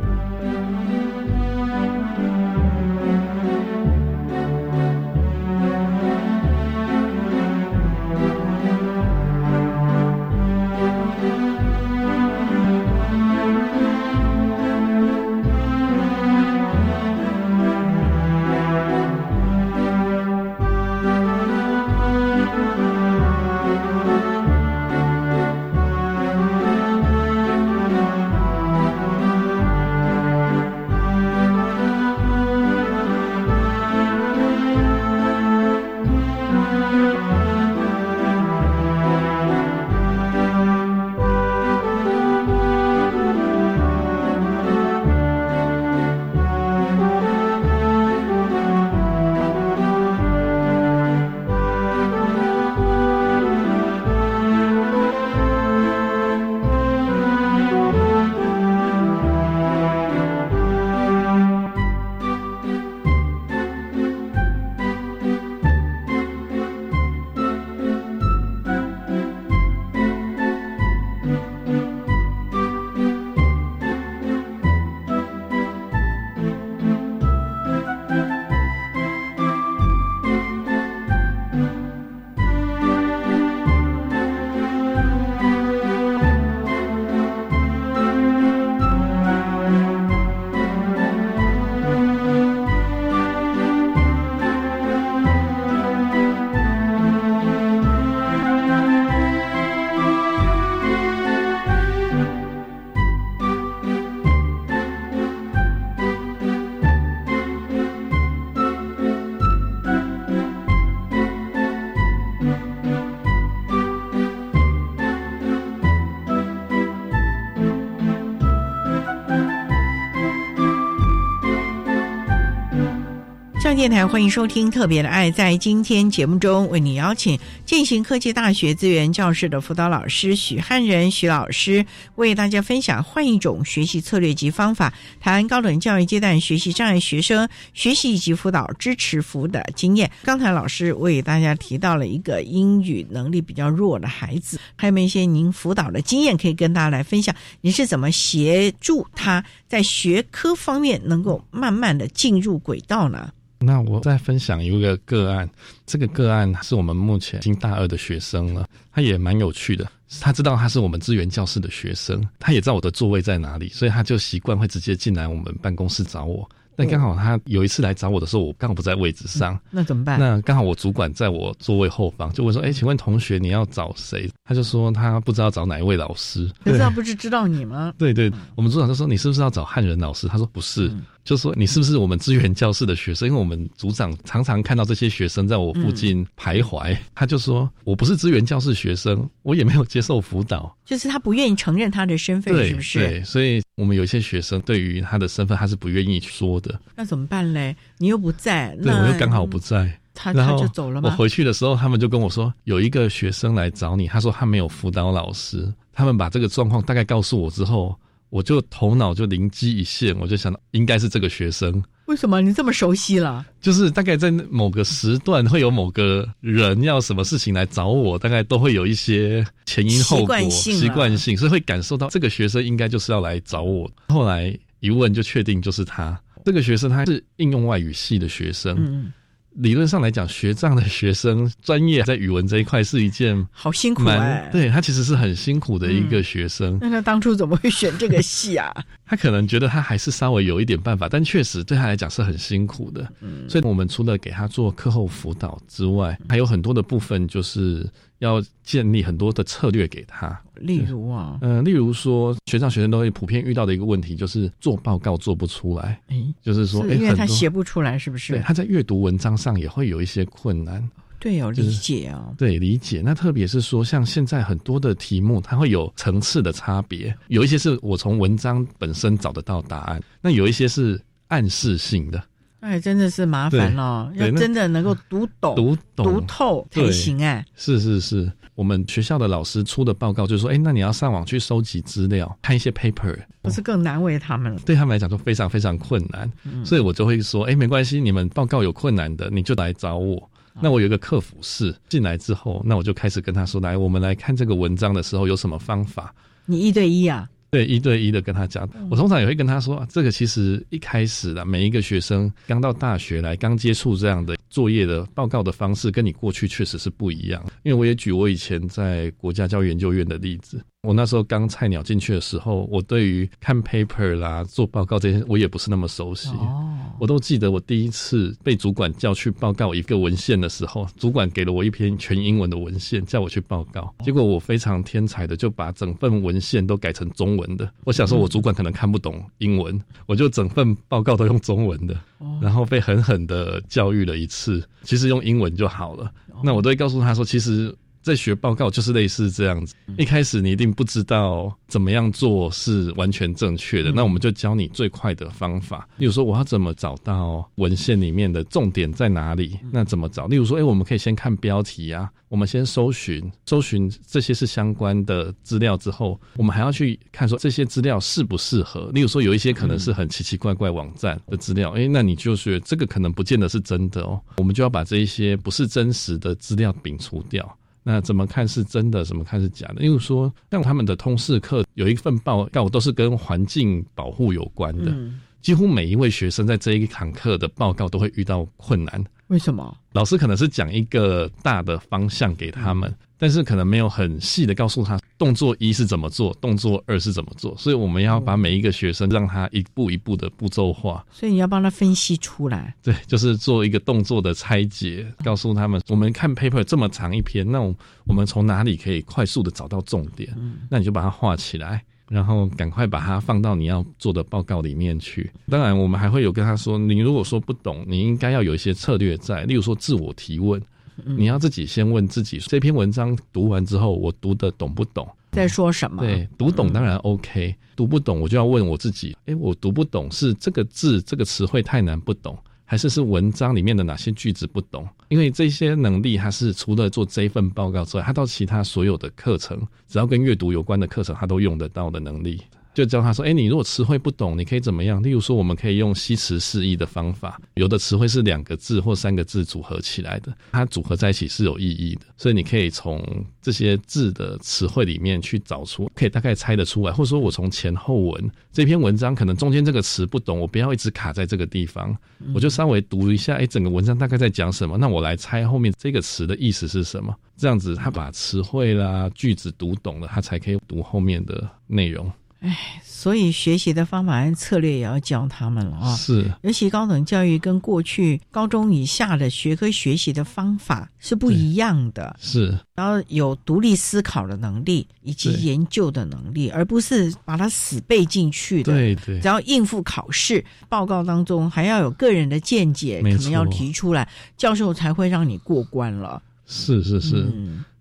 [123.76, 125.30] 电台欢迎收听《特别的爱》。
[125.34, 140.10] 在今天节目中，为你邀请建行科技大学资源教室的辅导老师许汉仁许老师，为大家分享换一种学习策略及方法，谈高等教育阶段学习障碍学生学习以及辅导支持服务的经验。
[140.24, 147.32] 刚才老师为大家提到了一个英语能力比较弱的孩子，还有没有一些您辅导的经验可以跟大家来分享？
[147.60, 153.30] 你是怎么协助他在学科方面能够慢慢的进入轨道呢？
[153.58, 155.48] 那我再分享一个个案，
[155.86, 159.86] 这个个案是我们目前已经大二的学生了，他也蛮有趣的。
[160.20, 166.48] 他知道他是我们资源教室的学生，他也知道我的座位在哪里，所以他就习惯会直接进来我们办公室找我。
[166.76, 170.20] 但刚好他有一次来找我的时候，我刚好不在位置上，那怎么办？
[170.20, 176.48] 那刚好我主管在我座位后方，就问说：“哎，请问同学你要找谁？”他就说他不知道找哪一位老师。
[176.64, 177.92] 可是他不是知道你吗？
[177.98, 180.90] 对对，我们组长就说：“你是不是要找汉人老师？”他说：“不是。”
[181.26, 183.26] 就说你是不是我们资源教室的学生？
[183.26, 193.00] 因为我们组长常常看到这些学生在我附近徘徊，他就说我不是资源教室学生，我也没有接受辅导，就是他不愿意承认他的身份，是不是？
[193.00, 196.78] 对，所以我们有一些学生对于他的身份他是不愿意说的。
[196.94, 197.74] 那怎么办嘞？
[197.98, 201.10] 你又不在，对我又刚好不在，他他就走了吗？
[201.10, 207.96] 我回去的时候，他们就跟我说有一个学生来找你，他说他没有辅导老师，他们把这个状况大概告诉我之后。
[208.28, 211.82] 我就头脑就灵机一现，我就想到应该是这个学生。
[212.06, 213.46] 为什么你这么熟悉了？
[213.60, 223.88] 就是大概在某个时段会有某个人要什么事情来找我，大概都会有一些前因后果、习惯性，所以会感受到这个学生应该就是要来找我。
[224.08, 226.20] 后来一问就确定就是他。
[226.44, 229.10] 这个学生他是应用外语系的学生。
[229.56, 236.78] 理论上来讲，学障的学生专业在语文这一块是一件好辛苦哎，对他其实是很辛苦的一个学生。
[236.80, 238.72] 那他当初怎么会选这个系啊？
[239.06, 243.06] 他可能觉得他还是稍微有一点办法，但确实对他来讲是很辛苦的。
[243.20, 247.86] 嗯，所以我们除了给他做课后辅导之外，还有很多的部分就是。
[248.18, 258.32] 要建立很多的策略给他，例如啊，嗯，例如说，学长学生都会普遍遇到的一个问题，就是做报告做不出来，哎，就是说，因为他写不出来，是不是？
[258.32, 260.88] 对，他在阅读文章上也会有一些困难。
[261.18, 263.02] 对，哦理解哦，对，理解。
[263.02, 272.22] 那特别是说，像现在很多的题目，它会有层次的差别，有一些是我从文章本身找得到答案，那有一些是暗示性的。
[272.66, 277.46] 哎，真的是麻烦了，要真的能够读懂、读读透才行哎。
[277.54, 284.60] 是是是，我们学校的老师出的报告就是说，哎，那你要上网去收集资料，看一些 paper，不是更难为他们了？
[284.66, 286.28] 对他们来讲都非常非常困难，
[286.64, 290.28] 所以我就会说，哎，没关系，你们报告有困难的，你就来找我。
[290.60, 296.12] 那我有一个客服室，进来之后，那我就开始跟他说，来，我们来看这个文章的时候有什么方法？
[296.46, 297.28] 你一对一啊？
[297.56, 307.42] 对，一对一的跟他讲，我通常也会跟他说，这个其实一开始的每一个学生刚到大学来，刚接触这样的作业的报告的方式，跟你过去确实是不一样。
[307.62, 310.62] 因为我也举我以前在国家教育研究院的例子。
[310.86, 316.28] 我那时候刚菜鸟进去的时候，我对于看 paper 啦、做报告这些，我也不是那么熟悉。
[316.28, 323.92] 哦，我都记得我第一次被主管叫去报告一个文献的时候，主管给了我一篇全英文的文献，叫我去报告。
[324.04, 327.68] 结果我非常天才的就把整份文献都改成中文的。
[327.82, 331.96] 我想说，我主管可能看不懂英文，我就整份报告都用中文的。
[332.40, 336.10] 然后被狠狠的教育了一次，其实用英文就好了。
[336.44, 337.74] 那我都会告诉他说，其实。
[338.06, 345.88] 在学报告就是类似这样子，一开始你一定不知道怎么样做是完全正确的，那我们就教你最快的方法。
[345.96, 349.58] 例如说，我要怎么找到文献里面的重点在哪里？
[349.72, 350.28] 那怎么找？
[350.28, 358.88] 例如说，哎，我们可以先看标题啊，我们先搜寻，搜寻这些是相关的资料之后，我们还要去看说这些资料适不适合。
[358.94, 367.58] 例如说，有一些可能是很奇奇怪怪网站的资料，哎，那你就是这个可能不见得是真的哦，我们就要把这一些不是真实的资料摒除掉。
[367.88, 369.80] 那怎么看是真的，怎么看是假的？
[369.80, 374.92] 因为说像他们的通识课有一份报告都是跟环境保护有关的，
[375.40, 379.04] 几乎每一位学生在这一堂课的报告都会遇到困难。
[379.28, 379.76] 为什么？
[379.92, 382.94] 老师可能是讲一个大的方向给他们。
[383.18, 391.02] 但是可能没有很细的告诉他动作一是怎么做，动作二是怎么做，所以我们要把每一个学生让他一步一步的步骤化。
[391.10, 392.76] 所以你要帮他分析出来。
[392.82, 397.58] 对，就是做一个动作的拆解，告诉他们，我们看 paper 这么长一篇，那
[398.04, 400.36] 我们从哪里可以快速的找到重点？
[400.68, 405.30] 那你就把它画起来，然后赶快把它放到你要做的报告里面去。
[405.48, 410.60] 当然，我们还会有跟他说，你如果说不懂，你应该要有一些策略在，例如说自我提问。
[411.04, 415.06] 你要自己先问自己，这篇文章读完之后，我读的懂不懂？
[415.32, 416.02] 在说什么？
[416.02, 422.34] 对，读懂当然 OK，读不懂我就要问我自己，哎，我读不懂是这个字这个词汇太难不懂，
[422.64, 424.88] 还是是文章里面的哪些句子不懂？
[425.08, 432.42] 因为这些能力，他是除了做这一份报告之外，他到其他所有的课程，只要跟阅读有关的课程，他都用得到的能力。
[432.76, 435.02] 就教他说：“哎，你如果词汇不懂，你可以怎么样？
[435.02, 442.02] 例如说，我们可以用西词示意的方法，有的词汇是两个字或三个字组合起来的，它组合在一起是有意义的。
[442.18, 443.02] 所以你可以从
[443.40, 446.92] 这些字的词汇里面去找出，可以大概猜得出来。
[446.92, 451.96] 或者说我从前后文这篇文章，可能中间这个词不懂，我不要一直卡在这个地方，
[452.34, 454.76] 我就稍微读一下，哎，整个文章大概在讲什么？
[454.76, 457.16] 那我来猜后面这个词的意思是什么？
[457.38, 462.12] 这样子，他把词汇啦、句子读懂了，他才可以读后面的内容。”
[462.46, 465.96] 哎，所以学习的方法和策略也要教他们了啊！
[465.96, 472.16] 是，尤其高等教育跟过去高中以下的学科学习的方法是不一样的。
[472.20, 478.72] 是，然后有独立思考的能力以及研究的能力，而不是把它死背进去的。
[478.72, 486.22] 对对，只要应付考试报告当中，还要有个人的见解，可能要提出来，教授才会让你过关了。
[486.46, 487.26] 是是是。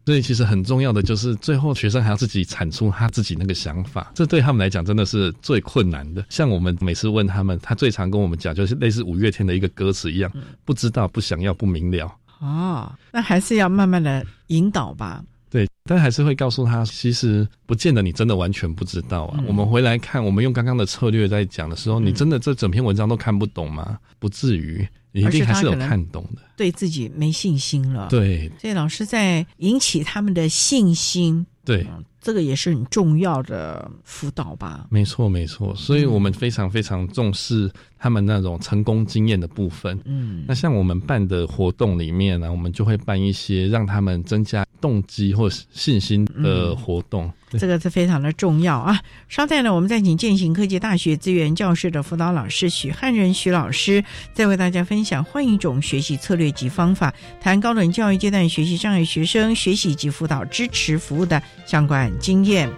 [0.05, 6.23] 所以其实很重要的就是，最后学生还要自己产出他自己那个想法，这对他们来讲真的是最困难的。
[6.29, 10.31] 像我们每次问他们，他最常跟我们讲，就是类似五月天的一个歌词一样，
[10.63, 12.15] 不知道、不想要、不明了。
[12.39, 15.23] 哦，那还是要慢慢的引导吧。
[15.49, 19.43] 对，但还是会告诉他，其实不见得你真的完全不知道啊。
[19.47, 23.97] 我们回来看，我们用刚刚的策略在讲的时候，你真的这整篇文章都看不懂吗？
[24.19, 24.87] 不至于。
[25.21, 28.07] 一定还是有看懂的，对自己没信心了。
[28.09, 31.45] 对，所以老师在引起他们的信心。
[31.63, 31.87] 对，
[32.25, 34.87] 这个也是很重要的辅导吧。
[34.89, 35.75] 没错，没错。
[35.75, 39.99] 所以我们非常非常重视他们那种成功经验的部分。
[40.05, 47.31] 嗯，那像我们办的活动里面呢，我们就会办一些让他们增加动机或信心的活动。
[47.59, 48.99] 这个是非常的重要啊！
[49.29, 54.03] 稍待呢，我们再请践行科技大学资源教室的辅导老师许汉仁许老师，
[54.33, 62.69] 再为大家分享换一种学习策略及方法，谈高等教育阶段学习障碍学生学习及辅导支持服务的相关经验。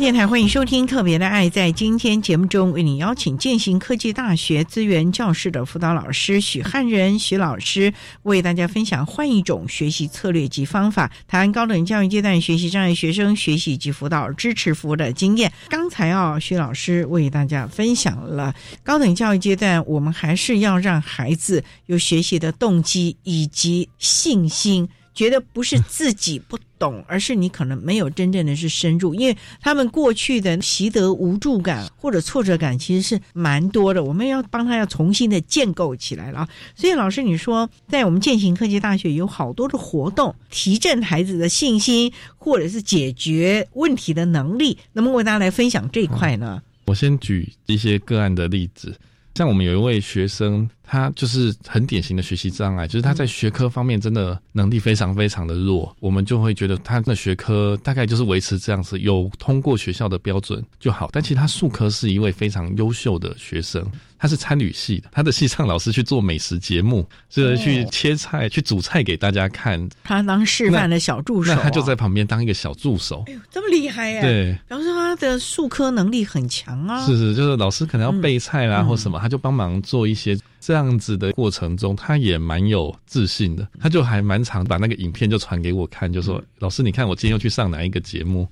[0.00, 1.46] 电台欢迎收听《特别的爱》。
[1.50, 7.92] 在今天节目中，为你邀请建行科技大学资源教室的辅导老师许汉仁许老师，
[8.22, 15.52] 为大家分享换一种学习策略及方法，谈高等教育阶段学习障碍学生学习及辅导支持服务的经验。
[15.68, 24.88] 刚才啊，许老师为大家分享了高等教育阶段，我们还是要让孩子有学习的动机以及信心。
[25.14, 36.48] 觉得不是自己不懂，而是你可能没有真正的是深入，因为他们过去的习得无助感或者挫折感其实是蛮多的，我们要帮他要重新的建构起来了。
[36.74, 46.62] 所以老师，你说在我们践行科技大学有好多的活动，提振孩子的信心，或者是解决问题的能力，能不能为大家来分享这一块呢？
[46.86, 48.98] 我先举一些个案的例子，
[49.34, 50.68] 像我们有一位学生。
[50.92, 61.08] 他就是很典型的学习障碍，就是他在学科方面真的能力非常非常的弱，我们就会觉得他的学科大概就是维持这样子，有通过学校的标准就好。
[61.12, 63.88] 但其实他数科是一位非常优秀的学生，
[64.18, 73.22] 他是参旅系的，他的系上老师去做美食节目，是去切菜、去煮菜给大家看，他当示范的小助手，那他就在旁边当一个小助手。
[73.28, 74.22] 哎呦，这么厉害呀！
[74.22, 77.06] 对，表示他的数科能力很强啊。
[77.06, 80.36] 是是，就是老师可能要备菜啦或什么，他就帮忙做一些。
[80.60, 88.46] 这样子的过程中，他也蛮有自信的，他就还蛮常把那个影片就传给我看，就说：“老师，你看我今天又去上哪一个节目？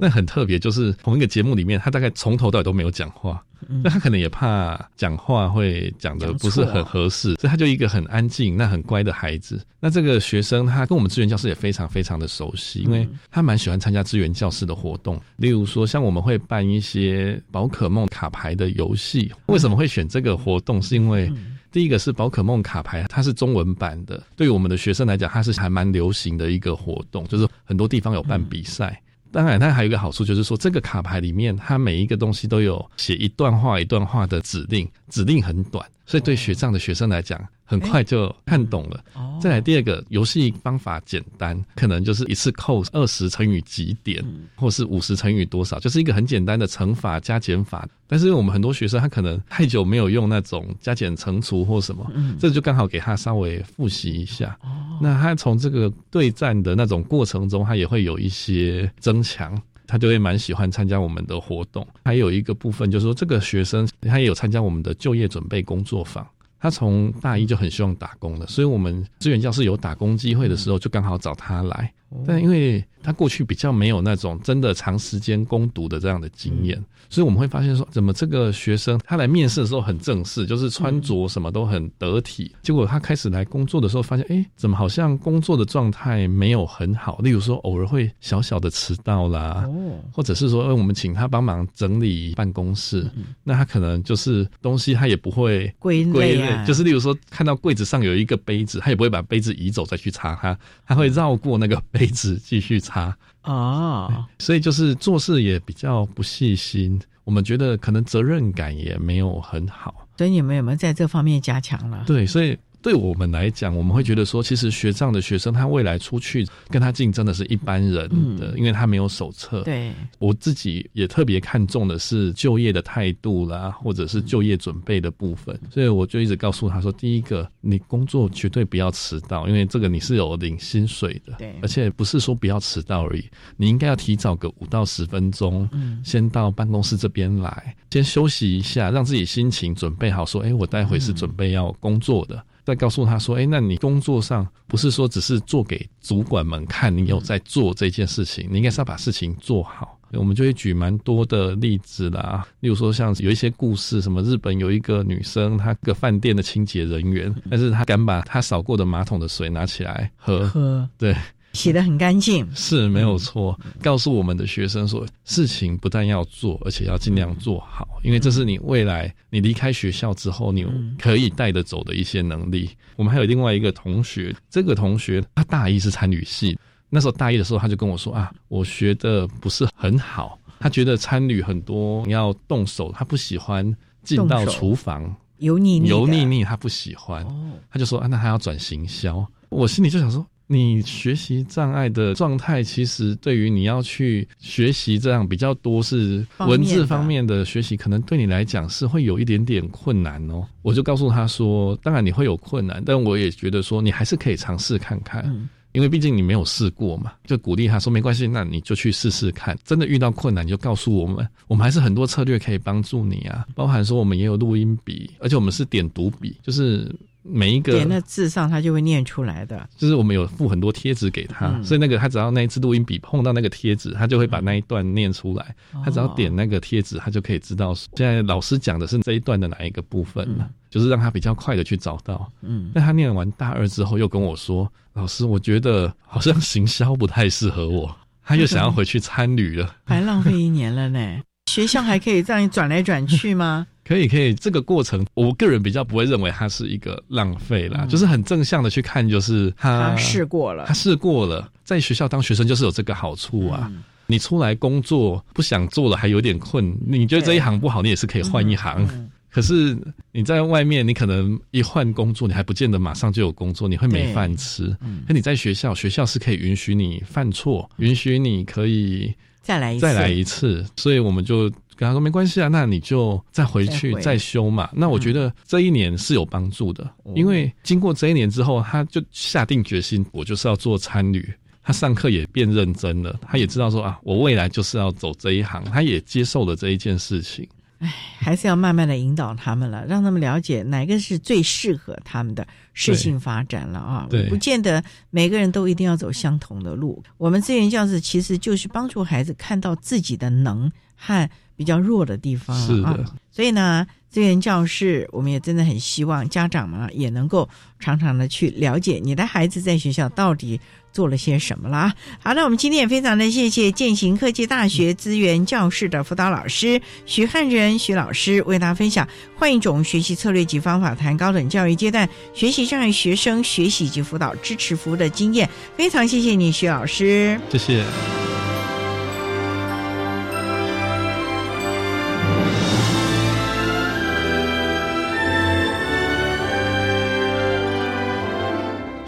[0.00, 3.42] 那很特别，就是同一个节目里面，他大概从头到尾都没有讲话。”
[3.82, 9.64] 那他可能也怕讲话会讲的不是很合适，所以他就一个很安静、那很乖的孩子。
[9.80, 15.20] 那这个学生他跟我们资源教室也非常非常的熟悉，因为他蛮喜欢参加资源教室的活动。
[15.36, 19.30] 例如说，像我们会办一些宝可梦卡牌的游戏。
[19.46, 20.80] 为什么会选这个活动？
[20.80, 21.30] 是因为
[21.70, 29.00] 第一个是宝可梦卡牌，它是中文版的，对于我们的学生来讲，它是还蛮流行的一个活动，就是很多地方有办比赛。
[29.34, 37.40] 当然，它还有一个好处，就是说这个卡牌里面，它每一个东西都有写一段话一段话的指令，指令很短，所以对学障的学生来讲。
[37.66, 39.02] 很快就看懂了。
[39.40, 44.22] 再来第二个游戏方法简单，可能就是一次扣二十乘以几点，
[44.54, 47.88] 或是五十乘以多少，就是一个很简单的乘法加减法。
[48.06, 52.06] 但是我们很多学生他可能太久没有用那种加减乘除或什么，
[52.38, 54.58] 这就刚好给他稍微复习一下。
[55.00, 61.86] 那他从这个对战的那种过程中，他也会有一些增强，他就会蛮喜欢参加我们的活动。
[62.04, 66.26] 还有一个部分就是说，这个学生他也有参加我们的就业准备工作坊。
[66.64, 71.92] 他从大一就很希望打工的，所以我们资源教室有打工机会的时候，就刚好找他来。
[72.24, 82.54] 但因为他过去比较没有那种真的长时间攻读的这样的经验，所以我们会发现说，怎么这个学生他来面试的时候很正式，就是穿着什么都很得体。
[82.62, 87.18] 结果他开始来工作的时候，发现哎，怎么好像工作的状态没有很好？
[87.18, 89.68] 例如说，偶尔会小小的迟到啦，
[90.12, 93.04] 或者是说，我们请他帮忙整理办公室，
[93.42, 102.06] 那他可能就是东西他也不会归归类，就是例如说看到柜子上有一个杯子，他也不会把杯子移走再去擦它，他会绕过那个杯。
[102.14, 112.04] 子继续擦啊，所以就是做事也比较不细心，我们觉得可能责任感也没有很好，所以你们有没有在这方面加强了？
[112.06, 112.56] 对，所以。
[112.84, 118.06] 对我们来讲，我们会觉得说，其实学障的学生，他未来出去跟他竞争的是一般人
[118.36, 119.62] 的，因为他没有手册。
[119.62, 125.58] 对，我自己也特别看重的是就业的态度啦，或者是就业准备的部分。
[125.70, 131.32] 所以我就一直告诉他说，第一个，你工作绝对不要迟到，因为这个你是有领薪水的。
[131.38, 133.24] 对，而且不是说不要迟到而已，
[133.56, 142.44] 你应该要提早个五到十分钟，嗯，先到办公室这边来，先休息一下，让自己心情准备好，说，哎，我待会是准备要工作的。
[142.64, 161.16] 再告诉他说：“哎，那你工作上不是说只是做给主管们看，你有在做这件事情，你应该是要把事情做好。”我们就会举蛮多的例子啦，例如说像有一些故事，什么日本有一个女生，她个饭店的清洁人员，但是她敢把她扫过的马桶的水拿起来喝，喝，对。
[161.54, 163.58] 洗得很干净，是没有错。
[163.80, 170.66] 告诉我们的学生说，事情不但要做，而且要尽量做好，因为这是你未来你离开学校之后，你
[170.98, 172.68] 可以带得走的一些能力。
[172.96, 176.58] 我们还有另外一个同学，这个同学他大一是参旅系，
[176.90, 183.64] 那时候大一的时候他就跟我说啊，我学的不是很好，他觉得参旅很多要动手，他不喜欢
[184.02, 187.24] 进到厨房，油腻腻，油腻腻，他不喜欢，
[187.70, 189.24] 他就说啊，那他要转行销。
[189.50, 190.26] 我心里就想说。
[190.46, 200.46] 你学习障碍的状态，其实对于你要去学习这样比较多是文字方面的学习，可能对你来讲是会有一点点困难哦。
[200.60, 205.24] 我就告诉他说，当然你会有困难，但我也觉得说你还是可以尝试看看，
[205.72, 207.12] 因为毕竟你没有试过嘛。
[207.24, 209.56] 就鼓励他说没关系，那你就去试试看。
[209.64, 213.46] 真的遇到困难，你就告诉我们，我们还是很多策略可以帮助你啊。
[213.54, 216.94] 包含说我们也有录音笔，而且我们是点读笔，就是。
[217.26, 219.66] 每一个点的字上，他就会念出来的。
[219.76, 225.54] 就是我们有附很多贴纸给他，所以那个他只要那一支录音笔碰到那个贴纸，他就会把那一段念出来。
[225.84, 232.30] 他只要点那个贴纸，他就可以知道现在老师讲的是这一段的哪一个部分了，就是让他比较快的去找到。
[232.42, 237.96] 嗯，那他念完大二之后，又跟我说：“老师，我觉得好像行销不太适合我。”
[238.26, 241.20] 他又想要回去参旅了， 还浪费一年了呢。
[241.50, 243.66] 学校还可以这样转来转去吗？
[243.84, 244.34] 可以，可以。
[244.34, 253.70] 这个过程，我个人比较不会认为它是一个浪费啦，就是很正向的去看，就是他试过了，他试过了，在学校当学生就是有这个好处啊。
[254.06, 259.10] 你出来工作不想做了，还有点困，你觉得这一行不好，你也是可以换一行。
[259.30, 259.76] 可是
[260.12, 264.68] 你在外面，你可能一换工作，你还不见得马上就有工作，你会没饭吃。
[265.08, 270.64] 可你在学校，学校是可以允许你犯错，允许你可以再来再来一次。
[270.76, 274.68] 所以我们就跟他说没关系啊，那你就再回去再修嘛。
[274.72, 281.32] 那我觉得这一年是有帮助的，因为经过这一年之后，他就下定决心，我就是要做参旅。
[281.66, 287.48] 他上课也变认真了，他也知道说啊，我未来就是要走这一行，他也接受了这一件事情。
[287.84, 294.06] 唉，还是要慢慢的引导他们了，让他们了解哪个是最适合他们的适性发展了啊！
[294.08, 297.02] 对，不见得每个人都一定要走相同的路。
[297.18, 302.98] 我们资源教室其实就是帮助孩子看到自己的能和比较弱的地方啊。
[303.30, 310.58] 所以呢，资源教室我们也真的很希望家长们也能够常常的去了解你的孩子在学校到底。
[310.94, 311.92] 做了些什么啦？
[312.22, 325.50] 好，那我们今天也非常的谢谢践行科技大学资源教室的辅导老师徐汉仁徐老师为大家分享换一种学习策略及方法，谈高等教育阶段学习障碍学生学习及辅导支持服务的经验。
[325.76, 327.38] 非常谢谢你，徐老师。
[327.50, 327.84] 谢谢。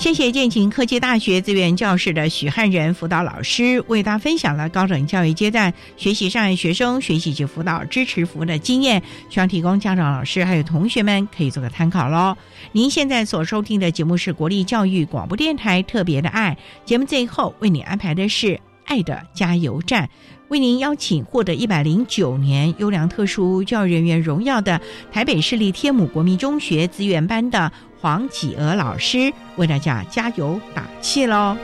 [0.07, 12.36] 谢谢建勤科技大学资源教室的许汉仁辅导老师为大家分享了高等教育阶段学习障碍学生学习及辅导支持服务的经验，希望提供家长、老师还有同学们可以做个参考喽。
[12.70, 20.09] 您现在所收听的节目是国立教育广播电台特别的爱节目，最后为你安排的是爱的加油站。
[20.48, 24.80] 为您邀请获得一百零九年优良特殊教育人员荣耀的
[25.11, 27.72] 台北市立天母国民中学资源班的
[28.07, 31.57] 黄启娥老师，为大家加油打气喽！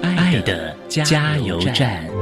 [0.00, 2.15] 爱的加油站。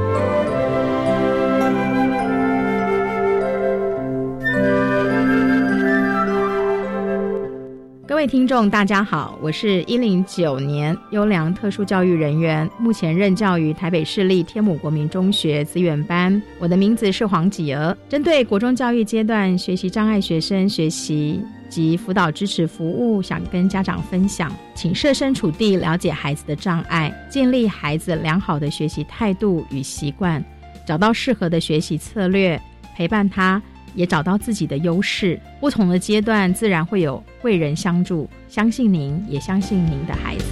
[8.07, 16.39] 各位听众，大家好，我是一零九年优良特殊教育人员，目前任教于台北市立天母国民中学资源班。
[16.59, 17.97] 我的名字是黄吉儿。
[18.07, 30.45] 针对国中教育阶段学习障碍学生学习及辅导支持服务，想跟家长分享，请设身处地了解孩子的障碍，建立孩子良好的学习态度与习惯，
[30.85, 32.61] 找到适合的学习策略，
[32.95, 33.59] 陪伴他。
[33.95, 38.29] 也找到自己的优势，不同的阶段自然会有贵人相助。
[38.47, 40.45] 相信您，也相信您的孩子。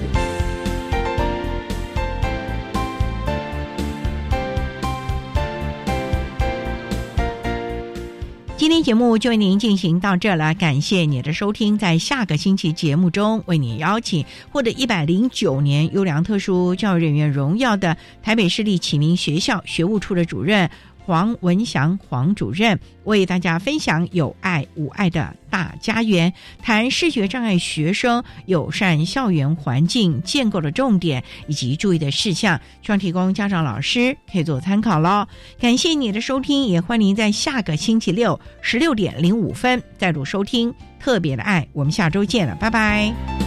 [8.56, 11.78] 今天节目就为您进行到这了，感谢你的收听。
[11.78, 20.70] 在下个星期节目中，为你邀请获得一百零九年优良特殊教育人员荣耀的台北市立启明学校学务处的主任。
[21.06, 35.28] 黄文祥黄主任为大家分享有爱无爱的大家园，谈视觉障碍学生友善校园环境建构的重点以及注意的事项，希望提供家长老师可以做参考喽。
[35.60, 41.68] 感谢你的收听，也欢迎您在下个星期六十六点零五分再度收听特别的爱。
[41.74, 43.43] 我们下周见了，拜拜。